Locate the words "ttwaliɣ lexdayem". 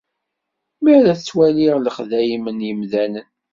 1.19-2.45